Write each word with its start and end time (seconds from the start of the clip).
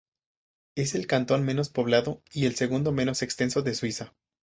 Es 0.75 0.95
el 0.95 1.05
cantón 1.05 1.45
menos 1.45 1.69
poblado 1.69 2.23
y 2.33 2.47
el 2.47 2.55
segundo 2.55 2.91
menos 2.91 3.21
extenso 3.21 3.61
de 3.61 3.75
Suiza. 3.75 4.15